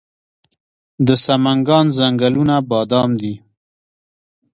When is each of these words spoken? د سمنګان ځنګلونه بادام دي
د 1.07 1.09
سمنګان 1.25 1.85
ځنګلونه 1.97 2.55
بادام 2.69 3.09
دي 3.21 3.33